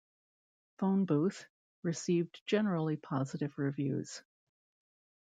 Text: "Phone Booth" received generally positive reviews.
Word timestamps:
"Phone 0.79 1.05
Booth" 1.05 1.45
received 1.83 2.41
generally 2.47 2.97
positive 2.97 3.55
reviews. 3.59 4.23